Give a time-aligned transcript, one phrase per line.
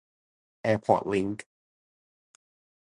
[0.61, 1.45] แอร์พอร์ตลิงก์